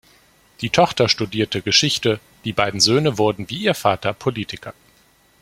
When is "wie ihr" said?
3.51-3.75